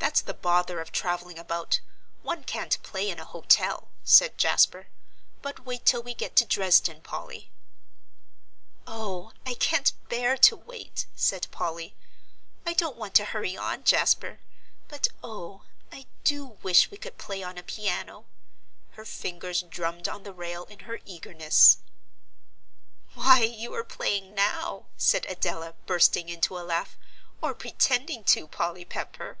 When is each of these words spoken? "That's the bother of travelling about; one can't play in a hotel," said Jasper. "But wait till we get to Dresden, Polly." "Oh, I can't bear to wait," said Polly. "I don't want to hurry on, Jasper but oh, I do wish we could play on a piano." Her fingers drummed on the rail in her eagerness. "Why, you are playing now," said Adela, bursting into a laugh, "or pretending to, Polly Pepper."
"That's 0.00 0.22
the 0.22 0.34
bother 0.34 0.80
of 0.80 0.90
travelling 0.90 1.38
about; 1.38 1.78
one 2.22 2.42
can't 2.42 2.82
play 2.82 3.08
in 3.08 3.20
a 3.20 3.24
hotel," 3.24 3.90
said 4.02 4.38
Jasper. 4.38 4.88
"But 5.40 5.60
wait 5.64 5.86
till 5.86 6.02
we 6.02 6.14
get 6.14 6.34
to 6.36 6.44
Dresden, 6.44 7.00
Polly." 7.00 7.52
"Oh, 8.88 9.32
I 9.46 9.54
can't 9.54 9.92
bear 10.08 10.36
to 10.38 10.56
wait," 10.56 11.06
said 11.14 11.46
Polly. 11.52 11.94
"I 12.66 12.72
don't 12.72 12.96
want 12.96 13.14
to 13.16 13.24
hurry 13.26 13.56
on, 13.56 13.84
Jasper 13.84 14.40
but 14.88 15.06
oh, 15.22 15.62
I 15.92 16.06
do 16.24 16.44
wish 16.60 16.90
we 16.90 16.96
could 16.96 17.16
play 17.16 17.44
on 17.44 17.56
a 17.56 17.62
piano." 17.62 18.24
Her 18.92 19.04
fingers 19.04 19.62
drummed 19.62 20.08
on 20.08 20.24
the 20.24 20.32
rail 20.34 20.64
in 20.64 20.80
her 20.80 20.98
eagerness. 21.04 21.78
"Why, 23.14 23.40
you 23.42 23.72
are 23.74 23.84
playing 23.84 24.34
now," 24.34 24.86
said 24.96 25.24
Adela, 25.28 25.74
bursting 25.86 26.28
into 26.28 26.58
a 26.58 26.66
laugh, 26.66 26.98
"or 27.40 27.54
pretending 27.54 28.24
to, 28.24 28.48
Polly 28.48 28.84
Pepper." 28.84 29.38